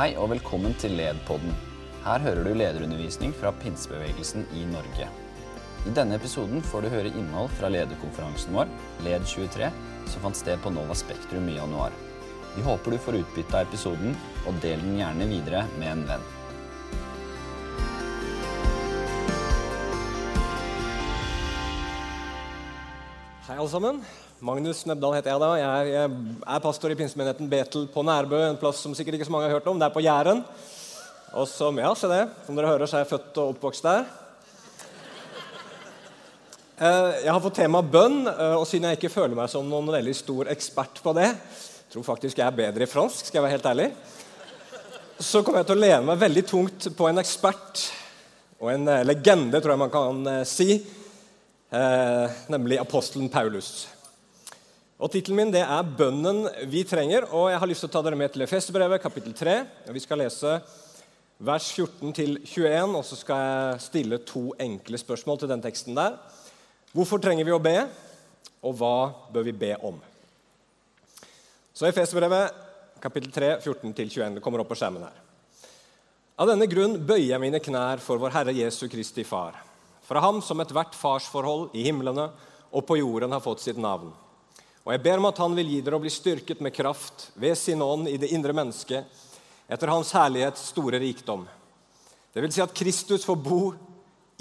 [0.00, 1.50] Hei og velkommen til LED-podden.
[2.06, 5.08] Her hører du lederundervisning fra pinsebevegelsen i Norge.
[5.84, 8.70] I denne episoden får du høre innhold fra lederkonferansen vår,
[9.04, 9.68] LED23,
[10.08, 11.92] som fant sted på Nova Spektrum i januar.
[12.54, 14.16] Vi håper du får utbytte av episoden,
[14.48, 16.28] og del den gjerne videre med en venn.
[23.50, 23.96] Hei, alle sammen.
[24.46, 25.46] Magnus Nebdal heter jeg da.
[25.58, 26.12] Jeg er,
[26.54, 29.56] er pastor i pinsemenigheten Betel på Nærbø, en plass som sikkert ikke så mange har
[29.56, 29.80] hørt om.
[29.80, 30.44] Det er på Jæren.
[31.34, 32.20] Og som, ja, se det.
[32.46, 34.04] Som dere hører, så er jeg født og oppvokst der.
[36.78, 39.90] Eh, Jeg har fått tema bønn, eh, og siden jeg ikke føler meg som noen
[39.96, 43.48] veldig stor ekspert på det, jeg tror faktisk jeg er bedre i fransk, skal jeg
[43.48, 43.88] være helt ærlig,
[45.18, 47.82] så kommer jeg til å lene meg veldig tungt på en ekspert
[48.62, 50.70] og en eh, legende, tror jeg man kan si,
[51.70, 53.88] eh, nemlig apostelen Paulus.
[55.00, 58.02] Og Tittelen min det er 'Bønnen vi trenger', og jeg har lyst til å ta
[58.02, 59.66] dere med til Efeserbrevet, kapittel 3.
[59.88, 60.60] og Vi skal lese
[61.38, 66.18] vers 14-21, og så skal jeg stille to enkle spørsmål til den teksten der.
[66.92, 67.88] Hvorfor trenger vi å be,
[68.62, 69.96] og hva bør vi be om?
[71.72, 72.52] Så Efeserbrevet,
[73.00, 74.34] kapittel 3, 14-21.
[74.34, 75.16] Det kommer opp på skjermen her.
[76.36, 79.69] Av denne grunn bøyer jeg mine knær for vår Herre Jesu Kristi Far.
[80.10, 82.24] Fra ham som ethvert farsforhold i himlene
[82.74, 84.08] og på jorden har fått sitt navn.
[84.82, 87.54] Og jeg ber om at han vil gi dere å bli styrket med kraft ved
[87.54, 89.06] sin ånd i det indre mennesket,
[89.70, 91.44] etter hans herlighets store rikdom.
[92.34, 93.60] Det vil si at Kristus får bo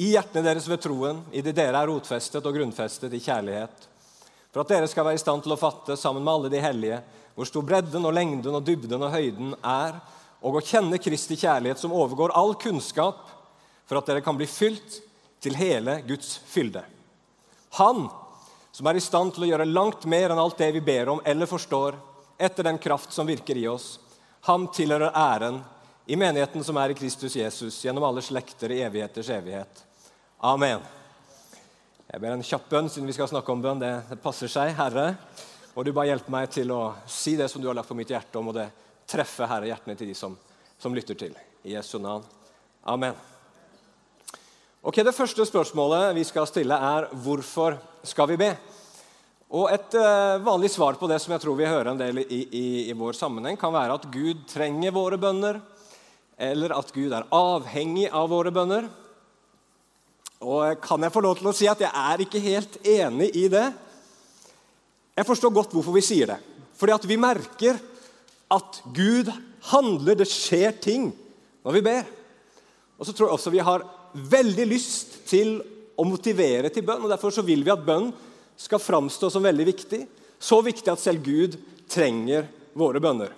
[0.02, 3.86] i hjertene deres ved troen, i det dere er rotfestet og grunnfestet i kjærlighet.
[4.50, 6.98] For at dere skal være i stand til å fatte, sammen med alle de hellige,
[7.36, 10.02] hvor stor bredden og lengden og dybden og høyden er,
[10.42, 13.22] og å kjenne Kristi kjærlighet som overgår all kunnskap,
[13.86, 14.98] for at dere kan bli fylt
[15.44, 16.84] til hele Guds fylde.
[17.80, 18.08] Han
[18.72, 21.22] som er i stand til å gjøre langt mer enn alt det vi ber om
[21.26, 21.98] eller forstår,
[22.40, 23.98] etter den kraft som virker i oss.
[24.48, 25.60] Ham tilhører æren
[26.08, 29.84] i menigheten som er i Kristus Jesus, gjennom alle slekter i evigheters evighet.
[30.40, 30.86] Amen.
[32.10, 33.82] Jeg ber en kjapp bønn, siden vi skal snakke om bønn.
[33.84, 34.72] Det, passer seg.
[34.78, 35.12] Herre,
[35.76, 38.10] må du bare hjelpe meg til å si det som du har lagt på mitt
[38.10, 38.70] hjerte, og må det
[39.10, 40.38] treffe Herre hjertene til de som,
[40.80, 41.36] som lytter til.
[41.68, 42.24] I Jesu navn.
[42.88, 43.39] Amen.
[44.80, 47.76] Ok, Det første spørsmålet vi skal stille, er hvorfor
[48.08, 48.54] skal vi be?
[49.52, 52.38] Og Et eh, vanlig svar på det som jeg tror vi hører en del i,
[52.48, 55.60] i, i vår sammenheng, kan være at Gud trenger våre bønner,
[56.38, 58.88] eller at Gud er avhengig av våre bønner.
[60.48, 63.50] Og Kan jeg få lov til å si at jeg er ikke helt enig i
[63.52, 63.68] det?
[65.12, 66.40] Jeg forstår godt hvorfor vi sier det.
[66.80, 67.84] Fordi at vi merker
[68.48, 69.28] at Gud
[69.76, 71.12] handler, det skjer ting
[71.68, 72.06] når vi ber.
[72.96, 73.84] Og så tror jeg også vi har
[74.14, 75.58] veldig lyst til
[76.00, 77.04] å motivere til bønn.
[77.04, 78.12] og Derfor så vil vi at bønn
[78.60, 80.02] skal framstå som veldig viktig.
[80.40, 81.58] Så viktig at selv Gud
[81.90, 83.34] trenger våre bønner.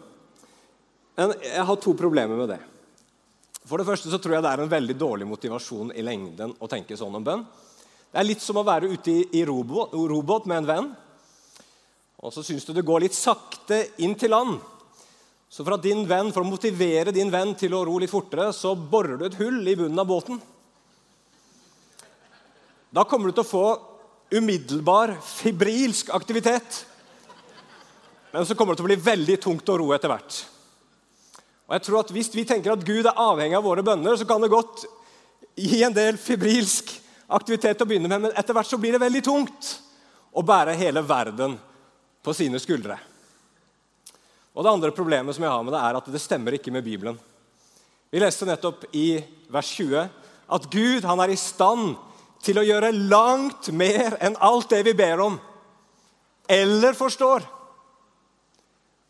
[1.18, 2.62] Men jeg har to problemer med det.
[3.68, 6.70] For det første så tror jeg det er en veldig dårlig motivasjon i lengden å
[6.70, 7.44] tenke sånn om bønn.
[8.12, 10.90] Det er litt som å være ute i, i robåt, robot med en venn,
[12.22, 14.58] og så syns du det går litt sakte inn til land.
[15.52, 19.18] Så for, venn, for å motivere din venn til å ro litt fortere, så borer
[19.18, 20.42] du et hull i bunnen av båten.
[22.92, 23.66] Da kommer du til å få
[24.36, 26.86] umiddelbar fibrilsk aktivitet.
[28.32, 30.40] Men så kommer det til å bli veldig tungt å ro etter hvert.
[31.68, 34.28] Og jeg tror at Hvis vi tenker at Gud er avhengig av våre bønner, så
[34.28, 34.84] kan det godt
[35.56, 36.92] gi en del fibrilsk
[37.32, 39.72] aktivitet å begynne med, men etter hvert så blir det veldig tungt
[40.36, 41.56] å bære hele verden
[42.24, 42.98] på sine skuldre.
[44.52, 46.84] Og Det andre problemet som jeg har med det er at det stemmer ikke med
[46.84, 47.16] Bibelen.
[48.12, 50.10] Vi leste nettopp i vers 20
[50.52, 51.96] at Gud han er i stand
[52.42, 55.40] til å gjøre langt mer enn alt det vi ber om
[56.52, 57.46] eller forstår.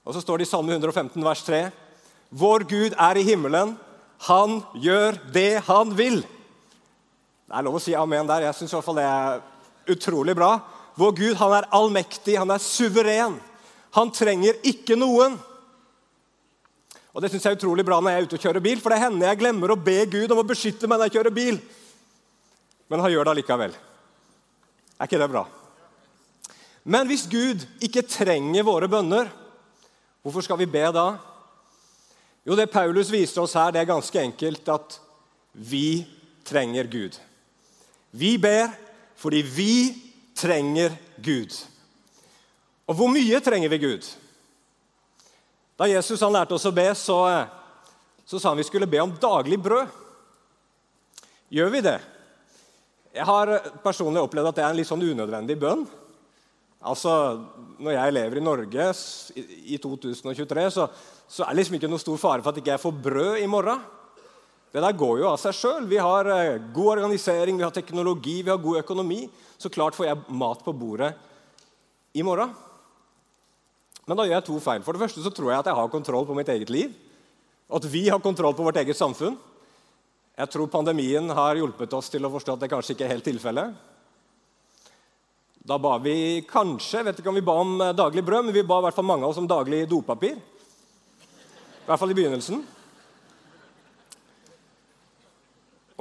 [0.06, 1.62] Og så står det i Salme 115, vers 3.:
[2.30, 3.76] Vår Gud er i himmelen,
[4.28, 6.22] han gjør det han vil.
[6.22, 8.46] Det er lov å si amen der.
[8.46, 9.42] Jeg syns det er
[9.92, 10.60] utrolig bra.
[10.96, 13.40] Vår Gud han er allmektig, han er suveren.
[13.98, 15.40] Han trenger ikke noen.
[17.12, 18.94] Og Det synes jeg er utrolig bra når jeg er ute og kjører bil, for
[18.94, 21.58] det hender jeg glemmer å be Gud om å beskytte meg når jeg kjører bil.
[22.92, 23.76] Men han gjør det allikevel.
[25.00, 25.46] Er ikke det bra?
[26.84, 29.30] Men hvis Gud ikke trenger våre bønner,
[30.22, 31.06] hvorfor skal vi be da?
[32.44, 34.98] Jo, det Paulus viser oss her, det er ganske enkelt at
[35.54, 36.04] vi
[36.44, 37.16] trenger Gud.
[38.12, 38.74] Vi ber
[39.22, 39.74] fordi vi
[40.36, 41.54] trenger Gud.
[42.90, 44.08] Og hvor mye trenger vi Gud?
[45.80, 47.22] Da Jesus han lærte oss å be, så,
[48.28, 49.88] så sa han vi skulle be om daglig brød.
[51.54, 52.00] Gjør vi det?
[53.12, 53.50] Jeg har
[53.84, 55.84] personlig opplevd at det er en litt sånn unødvendig bønn.
[56.82, 57.14] Altså,
[57.82, 58.86] Når jeg lever i Norge
[59.36, 60.88] i 2023, så,
[61.28, 63.50] så er det liksom ikke noe stor fare for at ikke jeg får brød i
[63.50, 63.82] morgen.
[64.72, 65.88] Det der går jo av seg sjøl.
[65.92, 69.26] Vi har eh, god organisering, vi har teknologi, vi har god økonomi.
[69.60, 71.12] Så klart får jeg mat på bordet
[72.16, 72.54] i morgen.
[74.08, 74.86] Men da gjør jeg to feil.
[74.86, 76.96] For det første så tror jeg at jeg har kontroll på mitt eget liv.
[77.72, 79.36] At vi har kontroll på vårt eget samfunn.
[80.40, 83.28] Jeg tror pandemien har hjulpet oss til å forstå at det kanskje ikke er helt
[83.28, 83.74] tilfellet.
[85.62, 88.64] Da ba vi kanskje vet ikke om vi ba om eh, daglig brød, men vi
[88.66, 90.40] ba i hvert fall mange av oss om daglig dopapir.
[90.40, 92.64] I hvert fall i begynnelsen.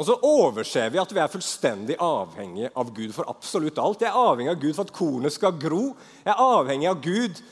[0.01, 4.01] Og så overser vi at vi er fullstendig avhengig av Gud for absolutt alt.
[4.01, 5.91] Jeg er avhengig av Gud for at kornet skal gro.
[6.25, 7.43] Jeg er avhengig av Gud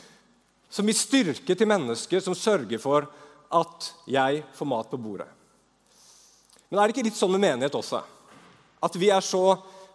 [0.73, 3.11] som gir styrke til mennesker som sørger for
[3.53, 5.29] at jeg får mat på bordet.
[6.69, 8.03] Men er det ikke litt sånn med menighet også?
[8.85, 9.43] At vi er så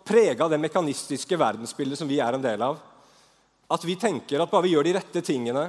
[0.04, 2.80] prega av det mekanistiske verdensbildet som vi er en del av.
[3.72, 5.68] At vi tenker at bare vi gjør de rette tingene,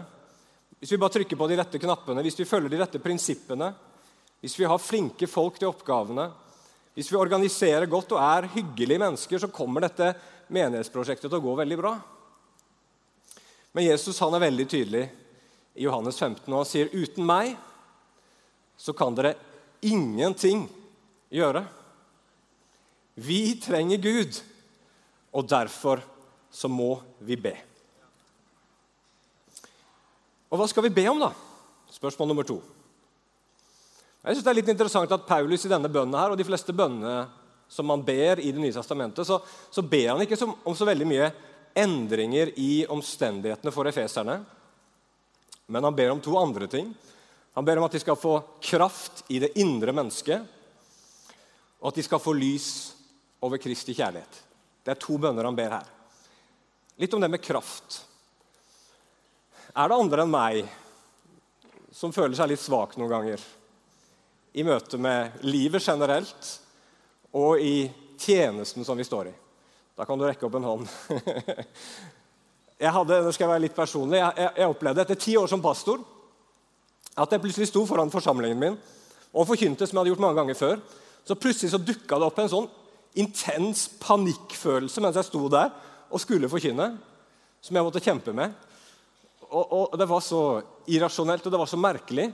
[0.81, 3.71] hvis vi bare trykker på de rette knappene, hvis vi følger de rette prinsippene,
[4.45, 6.27] hvis vi har flinke folk til oppgavene,
[6.95, 10.13] hvis vi organiserer godt og er hyggelige mennesker, så kommer dette
[10.53, 11.95] menighetsprosjektet til å gå veldig bra.
[13.75, 15.07] Men Jesus han er veldig tydelig
[15.75, 17.55] i Johannes 15, og han sier uten meg
[18.79, 19.35] så kan dere
[19.83, 20.67] ingenting.
[23.15, 24.41] Vi trenger Gud,
[25.35, 26.03] og derfor
[26.55, 27.55] så må vi be.
[30.51, 31.33] Og hva skal vi be om, da?
[31.91, 32.61] Spørsmål nummer to.
[34.25, 36.73] Jeg synes Det er litt interessant at Paulus i denne bønnen her, og de fleste
[36.73, 37.27] bønnene
[37.69, 39.41] som man ber i Det nye testamentet, så,
[39.71, 41.31] så ber han ikke om så veldig mye
[41.75, 44.39] endringer i omstendighetene for efeserne.
[45.67, 46.93] Men han ber om to andre ting.
[47.55, 50.45] Han ber om at de skal få kraft i det indre mennesket,
[51.85, 52.69] og at de skal få lys
[53.45, 54.39] over Kristi kjærlighet.
[54.81, 55.89] Det er to bønner han ber her.
[56.97, 57.99] Litt om det med kraft.
[59.77, 60.63] Er det andre enn meg
[61.93, 63.45] som føler seg litt svak noen ganger
[64.57, 66.51] i møte med livet generelt
[67.37, 69.37] og i tjenesten som vi står i?
[69.95, 70.89] Da kan du rekke opp en hånd.
[72.85, 75.53] jeg hadde, nå skal jeg være litt personlig, jeg, jeg, jeg opplevde etter ti år
[75.53, 76.01] som pastor
[77.15, 78.77] at jeg plutselig sto foran forsamlingen min
[79.35, 80.79] og forkynte som jeg hadde gjort mange ganger før.
[81.25, 82.71] Så plutselig så dukka det opp en sånn
[83.21, 85.71] intens panikkfølelse mens jeg sto der
[86.15, 86.93] og skulle forkynne,
[87.65, 88.53] som jeg måtte kjempe med.
[89.49, 90.43] Og, og, Det var så
[90.91, 92.29] irrasjonelt og det var så merkelig.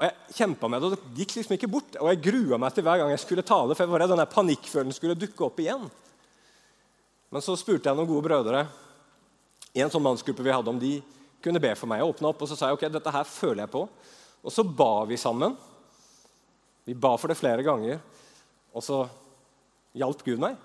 [0.00, 1.96] Og Jeg kjempa med det, og det gikk liksom ikke bort.
[2.00, 4.28] Og jeg grua meg til hver gang jeg skulle tale, for jeg var redd denne
[4.32, 5.86] panikkfølelsen skulle dukke opp igjen.
[7.30, 8.64] Men så spurte jeg noen gode brødre
[9.76, 10.96] i en sånn mannsgruppe vi hadde, om de
[11.44, 12.02] kunne be for meg.
[12.02, 13.86] å åpne opp, og Så sa jeg ok, dette her føler jeg på.
[14.42, 15.54] Og så ba vi sammen.
[16.84, 18.00] Vi ba for det flere ganger.
[18.72, 19.02] Og så
[19.98, 20.58] hjalp Gud meg.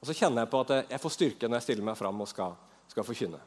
[0.00, 2.28] Og så kjenner jeg på at jeg får styrke når jeg stiller meg fram og
[2.28, 2.56] skal,
[2.92, 3.40] skal forkynne.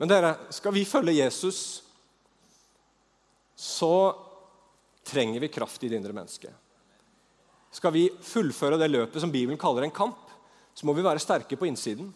[0.00, 1.82] Men dere, skal vi følge Jesus,
[3.52, 3.94] så
[5.04, 6.54] trenger vi kraft i det indre mennesket.
[7.70, 10.22] Skal vi fullføre det løpet som Bibelen kaller en kamp,
[10.72, 12.08] så må vi være sterke på innsiden.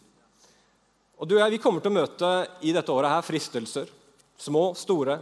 [1.20, 2.30] Og du og jeg, Vi kommer til å møte
[2.64, 3.92] i dette året her fristelser.
[4.40, 5.18] Små, store.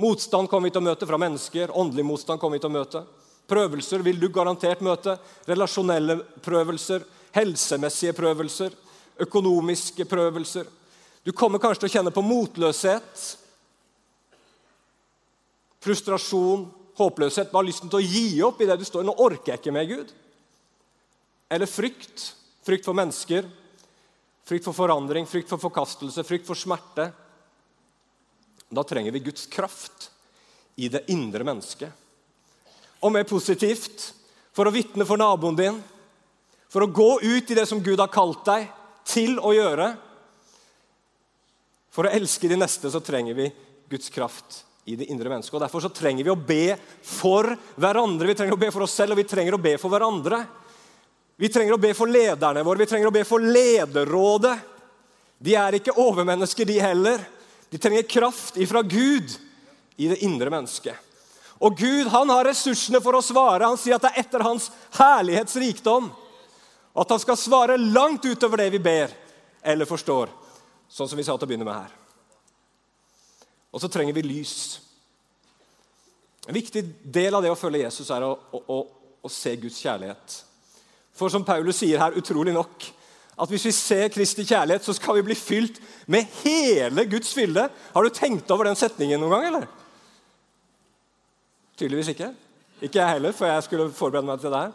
[0.00, 1.72] Motstand kommer vi til å møte fra mennesker.
[1.76, 3.02] Åndelig motstand kommer vi til å møte.
[3.50, 5.18] Prøvelser vil du garantert møte.
[5.48, 7.04] Relasjonelle prøvelser,
[7.36, 8.72] helsemessige prøvelser,
[9.26, 10.68] økonomiske prøvelser.
[11.22, 13.24] Du kommer kanskje til å kjenne på motløshet,
[15.82, 16.66] frustrasjon,
[16.98, 17.52] håpløshet.
[17.52, 19.88] Bare lysten til å gi opp i det du står Nå orker jeg ikke mer,
[19.90, 20.12] Gud.
[21.52, 22.32] Eller frykt.
[22.62, 23.46] Frykt for mennesker.
[24.48, 27.10] Frykt for forandring, frykt for forkastelse, frykt for smerte.
[28.72, 30.08] Da trenger vi Guds kraft
[30.80, 31.98] i det indre mennesket
[33.02, 34.12] og mer positivt,
[34.54, 35.78] for å vitne for naboen din,
[36.70, 38.68] for å gå ut i det som Gud har kalt deg
[39.08, 39.88] til å gjøre.
[41.92, 43.48] For å elske de neste så trenger vi
[43.90, 45.56] Guds kraft i det indre mennesket.
[45.56, 48.30] og Derfor så trenger vi å be for hverandre.
[48.30, 50.44] Vi trenger å be for oss selv, og vi trenger å be for hverandre.
[51.42, 54.56] Vi trenger å be for lederne våre, vi trenger å be for lederrådet.
[55.42, 57.24] De er ikke overmennesker, de heller.
[57.72, 59.32] De trenger kraft ifra Gud
[59.96, 60.96] i det indre mennesket.
[61.62, 63.64] Og Gud han har ressursene for å svare.
[63.64, 64.66] Han sier at det er etter hans
[64.98, 66.10] herlighetsrikdom.
[66.92, 69.14] Og at han skal svare langt utover det vi ber
[69.64, 70.28] eller forstår.
[70.92, 71.94] Sånn som vi sa til å begynne med her.
[73.72, 74.56] Og så trenger vi lys.
[76.44, 76.82] En viktig
[77.14, 78.80] del av det å følge Jesus er å, å, å,
[79.22, 80.42] å se Guds kjærlighet.
[81.16, 82.90] For som Paulus sier her, utrolig nok,
[83.32, 87.68] at hvis vi ser Kristi kjærlighet, så skal vi bli fylt med hele Guds fylde.
[87.94, 89.46] Har du tenkt over den setningen noen gang?
[89.48, 89.68] eller?
[91.78, 92.32] Tydeligvis ikke.
[92.82, 94.74] Ikke jeg heller, for jeg skulle forberede meg til det her.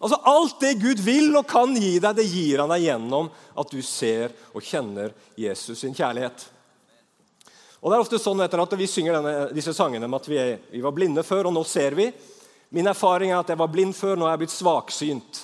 [0.00, 3.28] Altså Alt det Gud vil og kan gi deg, det gir han deg gjennom
[3.60, 6.46] at du ser og kjenner Jesus sin kjærlighet.
[7.80, 10.38] Og det er ofte sånn etter at Vi synger denne, disse sangene om at vi,
[10.40, 12.10] er, vi, var blinde før, og nå ser vi.
[12.76, 15.40] Min erfaring er at jeg var blind før, nå er jeg blitt svaksynt.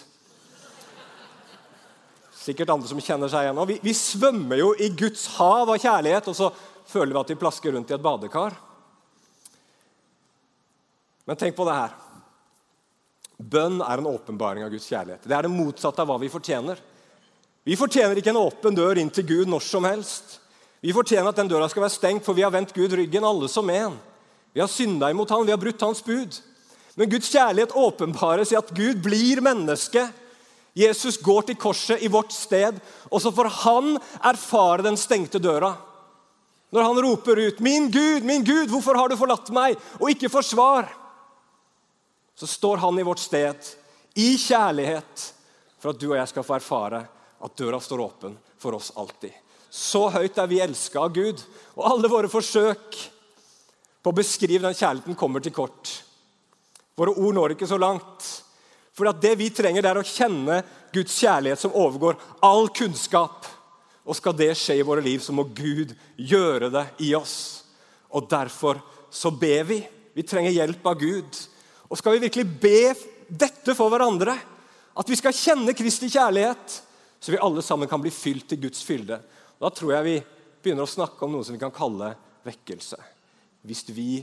[2.47, 3.61] Sikkert andre som kjenner seg igjen.
[3.67, 6.51] Vi, vi svømmer jo i Guds hav av kjærlighet, og så
[6.87, 8.55] føler vi at vi plasker rundt i et badekar.
[11.27, 11.97] Men tenk på det her.
[13.37, 15.27] Bønn er en åpenbaring av Guds kjærlighet.
[15.27, 16.79] Det er det motsatte av hva vi fortjener.
[17.67, 20.37] Vi fortjener ikke en åpen dør inn til Gud når som helst.
[20.81, 23.51] Vi fortjener at den døra skal være stengt, for vi har vendt Gud ryggen, alle
[23.51, 23.97] som en.
[24.55, 26.39] Vi har synda imot han, vi har brutt hans bud.
[26.95, 30.07] Men Guds kjærlighet åpenbares i at Gud blir menneske
[30.77, 32.77] Jesus går til korset i vårt sted,
[33.09, 35.73] og så får han erfare den stengte døra.
[36.71, 40.29] Når han roper ut 'Min Gud, min Gud, hvorfor har du forlatt meg?' og ikke
[40.29, 40.93] får svar,
[42.37, 43.57] så står han i vårt sted
[44.15, 45.33] i kjærlighet
[45.79, 47.07] for at du og jeg skal få erfare
[47.41, 49.33] at døra står åpen for oss alltid.
[49.71, 51.41] Så høyt er vi elska av Gud,
[51.77, 52.97] og alle våre forsøk
[54.03, 56.03] på å beskrive den kjærligheten kommer til kort.
[56.97, 58.46] Våre ord når ikke så langt.
[58.97, 60.63] For det vi trenger, det er å kjenne
[60.95, 63.45] Guds kjærlighet som overgår all kunnskap.
[64.07, 67.67] Og skal det skje i våre liv, så må Gud gjøre det i oss.
[68.09, 68.81] Og derfor
[69.13, 69.83] så ber vi.
[70.17, 71.41] Vi trenger hjelp av Gud.
[71.91, 72.95] Og skal vi virkelig be
[73.29, 74.37] dette for hverandre,
[74.97, 76.79] at vi skal kjenne Kristi kjærlighet,
[77.21, 79.19] så vi alle sammen kan bli fylt til Guds fylde,
[79.61, 80.17] da tror jeg vi
[80.63, 82.15] begynner å snakke om noe som vi kan kalle
[82.47, 82.97] vekkelse.
[83.67, 84.23] Hvis vi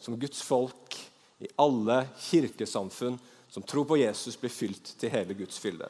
[0.00, 0.96] som Guds folk
[1.42, 3.18] i alle kirkesamfunn
[3.54, 5.86] som tror på Jesus, blir fylt til hele Guds fylde.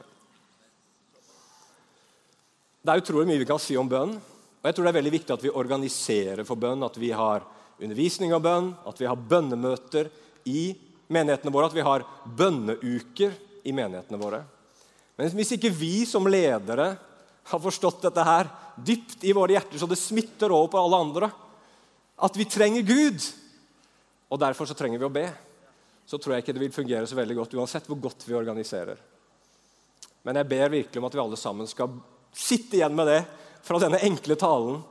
[2.85, 4.18] Det er utrolig mye vi kan si om bønn.
[4.18, 7.47] og jeg tror Det er veldig viktig at vi organiserer for bønn, at vi har
[7.80, 10.11] undervisning av bønn, at vi har bønnemøter
[10.44, 10.75] i
[11.09, 12.04] menighetene våre, at vi har
[12.37, 13.33] bønneuker
[13.64, 14.42] i menighetene våre.
[15.16, 16.90] Men hvis ikke vi som ledere
[17.49, 21.33] har forstått dette her dypt i våre hjerter, så det smitter over på alle andre,
[22.21, 23.25] at vi trenger Gud,
[24.28, 25.26] og derfor så trenger vi å be
[26.06, 28.99] så tror jeg ikke det vil fungere så veldig godt, uansett hvor godt vi organiserer.
[30.25, 31.96] Men jeg ber virkelig om at vi alle sammen skal
[32.34, 33.20] sitte igjen med det
[33.64, 34.82] fra denne enkle talen.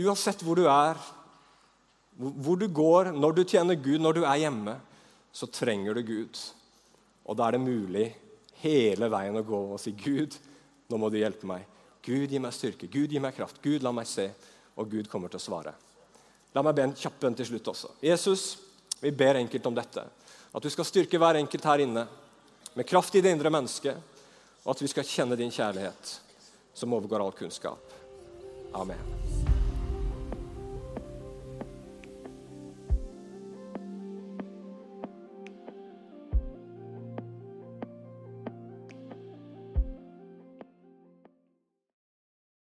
[0.00, 0.98] Uansett hvor du er,
[2.16, 4.76] hvor du går, når du tjener Gud, når du er hjemme,
[5.32, 6.40] så trenger du Gud.
[7.26, 8.06] Og da er det mulig
[8.60, 10.34] hele veien å gå og si, 'Gud,
[10.90, 11.66] nå må du hjelpe meg.'
[12.02, 12.88] 'Gud, gi meg styrke.
[12.90, 13.62] Gud, gi meg kraft.
[13.62, 14.32] Gud, la meg se.'
[14.76, 15.74] Og Gud kommer til å svare.
[16.54, 17.90] La meg be en kjapp bønn til slutt også.
[18.02, 18.58] Jesus,
[19.00, 20.04] vi ber enkelt om dette.
[20.52, 22.06] At du skal styrke hver enkelt her inne
[22.74, 23.96] med kraft i det indre mennesket,
[24.64, 26.16] og at vi skal kjenne din kjærlighet
[26.74, 27.96] som overgår all kunnskap.
[28.72, 29.39] Amen.